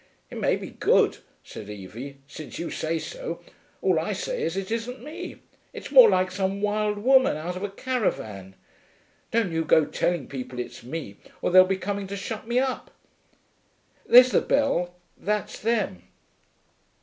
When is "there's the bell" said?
14.03-14.95